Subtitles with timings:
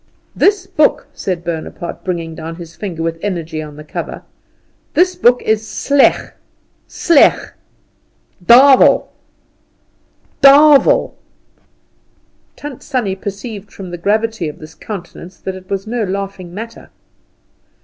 [0.35, 4.23] "This book," said Bonaparte, bringing down his finger with energy on the cover,
[4.95, 6.31] "this book is sleg,
[6.87, 7.51] sleg,
[8.43, 9.09] Davel,
[10.41, 11.13] Davel!"
[12.55, 16.89] Tant Sannie perceived from the gravity of his countenance that it was no laughing matter.